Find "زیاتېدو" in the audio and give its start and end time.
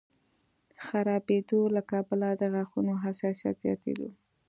3.63-4.09